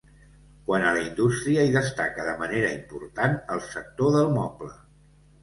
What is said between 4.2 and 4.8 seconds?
moble.